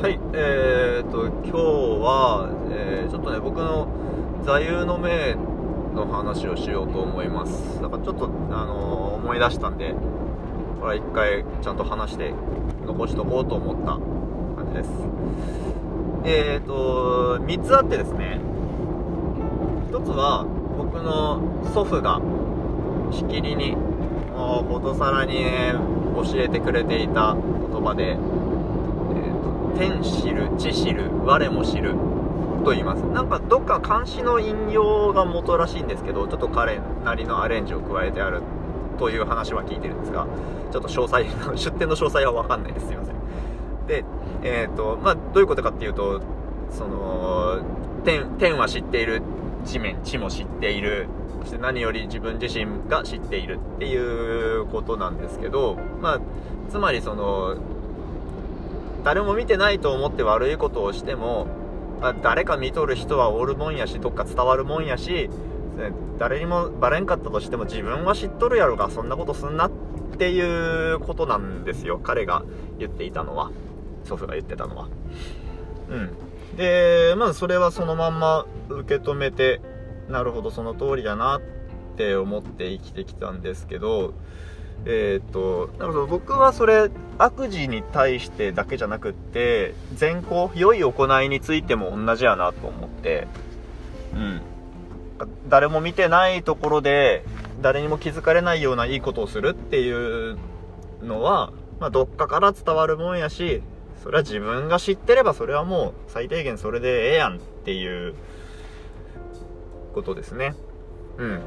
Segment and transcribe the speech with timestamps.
[0.00, 3.86] はいえーと今日は、えーちょっとね僕の
[4.46, 5.34] 座右の銘
[5.94, 7.82] の話をしようと思います。
[7.82, 9.92] だからちょっとあのー思い出したんで
[10.80, 12.32] これは一回ちゃんと話して
[12.86, 13.98] 残しとこうと思った
[14.56, 14.90] 感じです。
[16.24, 18.40] えーと3つあってですね。
[19.92, 20.46] 1つは
[20.78, 21.42] 僕の
[21.74, 22.22] 祖父が
[23.12, 25.74] しきりにもうことさらにね
[26.14, 28.16] 教えてくれていた言葉で
[29.76, 31.94] 天知る地知る我も知る
[32.64, 38.42] と言いますなんかどっか漢詩の引用が元らしいんですけどちょっと彼なりのアレンジを加えてある
[38.98, 40.26] という話は聞いてるんですが
[40.70, 41.24] ちょっと詳細
[41.56, 44.04] 出典の詳細は分かんないですすいませんで
[44.42, 46.20] えっ、とまあどういうことかっていうと
[46.70, 47.60] その
[48.04, 49.22] 天天は知っている
[49.64, 51.08] 地面地も知っている
[51.40, 56.20] そして何より自分自身が知っているっていうことなんですけどまあ
[56.70, 57.56] つまりその
[59.04, 61.46] 誰も見てないと思って悪いことをしても、
[62.00, 65.28] まあ誰か見とる人はおるもんやしどっか伝わるもんやし
[66.18, 69.70] 誰にもバレんかったとしても自分は知っとるやろがそんなことすんなっ
[70.18, 71.98] ていうことなんですよ。
[71.98, 72.42] 彼が
[72.78, 73.50] 言っていたのは。
[74.04, 74.88] 祖父が言ってたのは。
[75.88, 76.56] うん。
[76.56, 79.60] でまあそれはそのまんま受け止めて
[80.08, 81.40] なるほどその通りだなっ
[81.96, 84.14] て思って生きてきたんですけど
[84.86, 93.26] えっ、となるほど僕はそれ悪事に対してだけじゃなくって善行良い行いについても同じやなと思って
[94.14, 94.40] うん。
[95.48, 97.24] 誰も見てないところで
[97.60, 100.38] 誰にも気づかれないようないいことをするっていう
[101.02, 103.62] のは、まあ、どっかから伝わるもんやし
[104.02, 108.14] それは自分が知ってればそれはもう最低限それでええやんっていう
[109.94, 110.54] ことですね。
[111.18, 111.40] うん。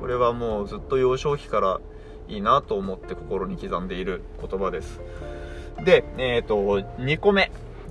[0.00, 1.80] これはもうずっと幼少期から
[2.28, 5.00] いいなと思って心に刻んでいる言葉です。
[5.84, 7.50] でえっ、と2個目。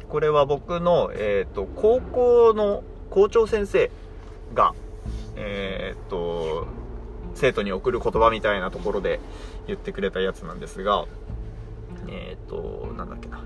[0.09, 3.91] これは僕の、えー、と高校の校長先生
[4.53, 4.73] が
[5.35, 6.67] えっ、と
[7.33, 9.19] 生徒に送る言葉みたいなところで
[9.67, 11.05] 言ってくれたやつなんですが
[12.07, 13.41] えっ、となんだっけな。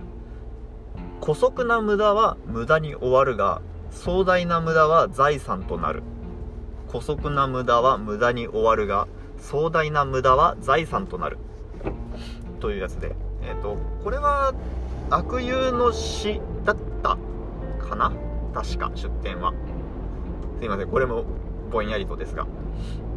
[1.21, 3.61] 姑息な無駄は無駄に終わるが
[3.91, 6.03] 壮大な無駄は財産となる。
[6.87, 9.07] 姑息な無駄は無駄に終わるが
[9.39, 11.37] 壮大な無駄は財産となる。
[12.59, 13.15] というやつで。
[13.41, 14.53] えっ、とこれは
[15.09, 17.17] 悪友の詩だった
[17.79, 18.11] かな？
[18.53, 19.53] 確か出典は。
[20.59, 21.23] すいませんこれも
[21.71, 22.45] ぼんやりとですが。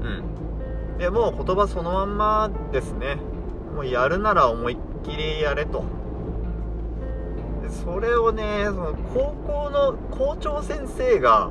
[0.02, 0.98] うん。
[0.98, 3.16] でもう言葉そのまんまですね。
[3.74, 5.84] もうやるなら思いっきりやれと。
[7.84, 11.50] それをねその高校の校長先生が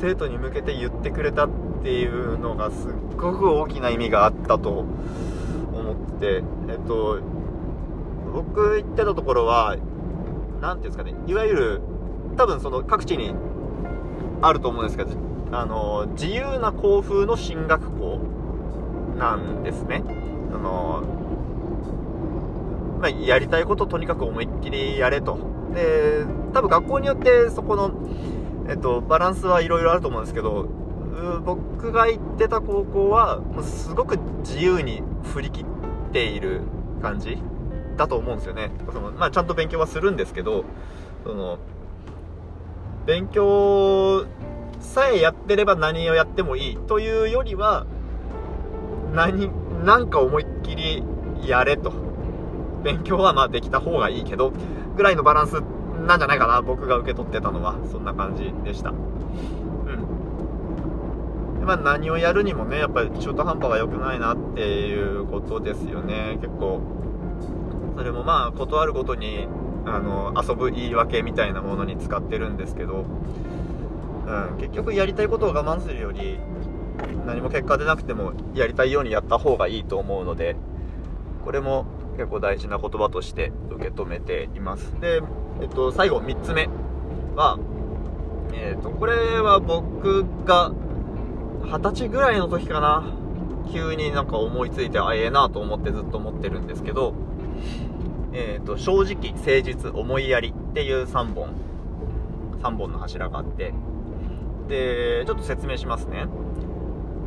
[0.00, 7.20] 生徒に向けて言ってくれたってっていうのがすっごく大きな意味があったと思ってえっと
[8.32, 9.76] 僕行ってたところは
[10.60, 11.80] 何ていうんですかねいわゆる
[12.36, 13.34] 多分その各地に
[14.42, 15.10] あると思うんですけど
[15.50, 18.18] あの自由な校風の進学校
[19.16, 20.02] なんですね。
[20.52, 21.02] あの、
[23.00, 25.38] まあ、やりたいことをとにかく思いっきりやれと。
[25.74, 27.92] で多分学校によってそこの、
[28.68, 30.66] えっと、バランスはいろいろあると思うんですけど
[31.44, 35.64] 僕が行ってた高校はすごく自由に振り切っ
[36.12, 36.62] ている
[37.02, 37.38] 感じ
[37.96, 38.70] だと思うんですよね。
[38.92, 40.64] その、まあ、ちゃんと勉強はするんですけど
[41.24, 41.58] その
[43.06, 44.26] 勉強
[44.80, 47.86] さえやってれば何をやってもいいというよりは
[49.12, 49.50] 何
[49.84, 51.02] なんか思いっきり
[51.42, 51.92] やれと。
[52.84, 54.52] 勉強はまあできた方がいいけど
[54.96, 55.60] ぐらいのバランス
[56.06, 57.74] なんじゃないかな僕が受け取ってたのは。
[57.90, 58.92] そんな感じでした。
[61.68, 66.38] まあ何をやるにもねやっぱり中途半端は良くないなっていうことですよね。
[66.40, 66.80] 結構。
[67.94, 69.46] それもまあ断るごとに
[69.84, 73.04] あの遊ぶ言い訳みたいなものに使ってるんですけど、
[74.26, 76.38] うん、結局やりたいことを我慢するより
[77.26, 80.56] 何も結果出なくてもやりたいようにやった方がいいと思うので
[81.44, 81.84] これも
[82.16, 84.98] 結構大事な言葉として受け止めています。
[85.00, 85.20] で、
[85.60, 86.68] えっと、最後3つ目
[87.36, 87.58] は、
[88.54, 90.72] えっと、これは僕が
[91.70, 93.04] 二十歳ぐらいの時かな。
[93.70, 97.14] 急になんか思いついてあええなと思ってずっと思ってるんですけど。
[98.32, 101.50] えーと、正直誠実思いやりっていう3本。
[102.62, 103.74] 3本の柱があって。
[104.68, 106.26] でちょっと説明しますね。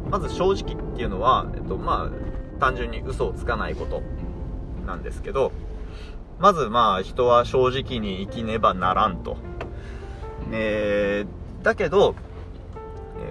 [0.09, 4.01] まず正直っていうのは、えっと、まあ単純に嘘をつかないこと
[4.87, 5.51] なんですけど。
[6.39, 9.37] まずまあ人は正直に生きねばならんと、
[10.51, 12.15] えー、だけど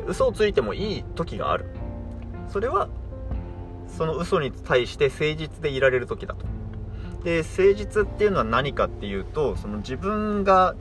[0.07, 1.67] 嘘をついてもいい時がある。
[2.49, 2.89] それは
[3.89, 6.47] その嘘に対して誠実でいられる時だと。
[7.25, 10.75] で誠実っていうのは何かっていうとその自分が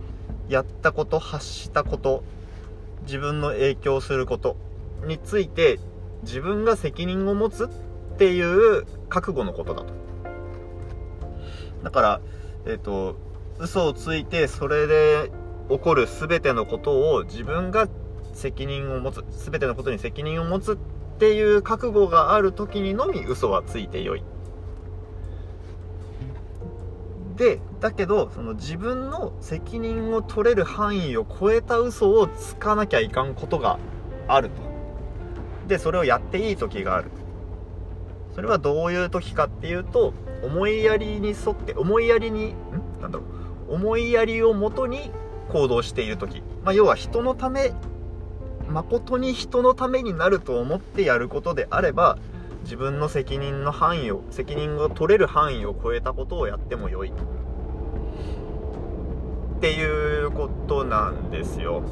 [0.47, 2.23] やったこと発したこと
[3.03, 4.55] 自分の影響すること
[5.05, 5.79] について
[6.23, 9.93] 自分が責任を持つっていう覚悟のことだと。
[11.83, 12.21] だから
[12.65, 13.15] えっ、ー、と
[13.59, 15.31] 嘘をついてそれで
[15.69, 17.87] 起こる全てのことを自分が
[18.39, 20.77] 責任を持つ全てのことに責任を持つっ
[21.19, 24.23] ていう覚悟がある時にのみ嘘はついてよい。
[27.35, 33.79] でだけどその自分の責任を取れる範囲を超えた嘘をつかなきゃいかんことが
[34.27, 34.61] あると。
[35.67, 37.11] でそれをやっていい時がある。
[38.33, 40.13] それはどういう時かっていうと
[40.43, 42.55] 思いやりに沿って思いやりにん？
[43.01, 43.23] なんだろ
[43.69, 43.75] う。
[43.75, 45.11] 思いやりをもとに
[45.51, 47.73] 行動している時、まあ、要は人のため
[48.69, 52.17] 誠に人のためになると思ってやることであれば
[52.63, 57.09] 自分の責任の範囲を責任が取れる範囲を超えたことをやってもよい。
[57.09, 57.11] っ
[59.61, 61.83] ていうことなんですよ。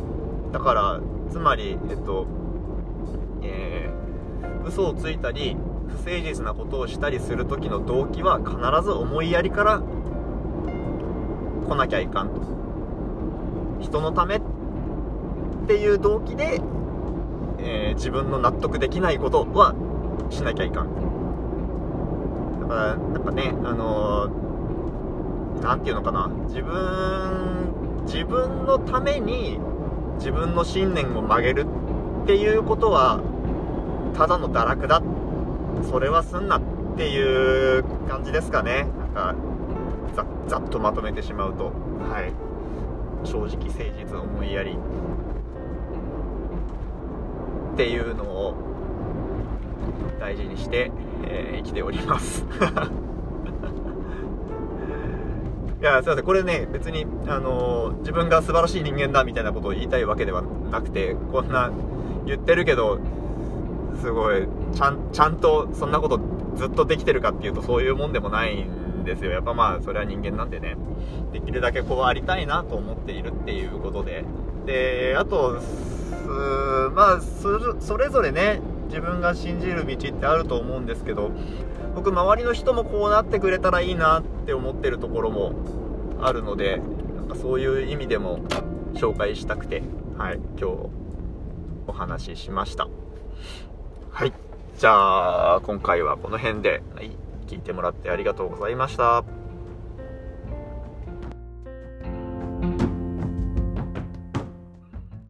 [0.52, 1.02] だから
[1.32, 2.28] つまりえっと
[3.42, 5.58] えー、嘘をついたり
[5.88, 9.82] 不誠実なことをしたりする時の動機は必ず思いやりから
[11.68, 12.42] 来なきゃいかんと。
[13.80, 14.42] 人のため
[15.68, 16.62] ていう動機で、
[17.60, 19.76] えー、自分の納得できないことは
[20.30, 20.88] しなきゃいかん。
[22.62, 24.28] だからなんかねあの
[25.62, 26.28] 何、ー、て言うのかな。
[26.48, 29.60] 自分自分のために
[30.18, 31.66] 自分の信念を曲げる
[32.24, 33.22] っていうことは
[34.16, 35.02] ただの堕落だ。
[35.92, 36.62] それはすんなっ
[36.96, 38.88] ていう感じですかね。
[38.98, 39.36] なんか
[40.16, 41.66] ざざっとまとめてしまうと。
[41.66, 42.32] はい。
[43.24, 44.78] 正直誠実思いやり。
[47.78, 48.56] っていうのを
[50.20, 50.92] 大事にして、
[51.28, 52.44] えー、生きております。
[55.80, 56.26] いやすいません。
[56.26, 60.42] これね別にあのー、自分が素晴らしい人間だみたいなことを言いたいわけでは
[60.72, 61.70] なくてこんな
[62.26, 62.98] 言ってるけど
[64.02, 66.20] すごいちゃんちゃんとそんなこと
[66.56, 69.30] ずっとできてるかっていうとそういうもんでもないんですよ。
[69.30, 70.78] やっぱまあそれは人間なんでね。
[71.32, 74.26] できるだけこうありたいなと思っているっていうことで。
[74.66, 75.60] であと
[76.94, 81.32] まあそれぞれね自分が信じる道ってあると思うんですけど
[81.96, 85.54] 僕周りの人もこうなってくれたらいいなって思ってるところも
[86.22, 86.82] あるので
[87.16, 88.40] なんかそういう意味でも
[88.94, 89.84] 紹介したくて
[90.18, 90.90] はい今日
[91.88, 92.88] お話ししました。
[94.12, 94.34] はい
[94.78, 97.12] じゃあ今回はこの辺で、はい、
[97.48, 99.37] 聞いてもらってありがとうございました。